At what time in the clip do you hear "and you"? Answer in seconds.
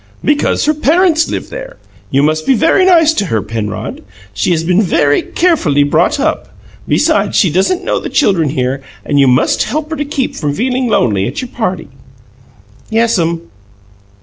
9.05-9.27